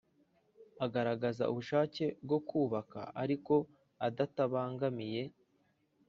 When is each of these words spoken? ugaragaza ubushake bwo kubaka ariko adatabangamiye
ugaragaza 0.85 1.43
ubushake 1.51 2.05
bwo 2.23 2.39
kubaka 2.49 3.01
ariko 3.23 3.53
adatabangamiye 4.07 5.23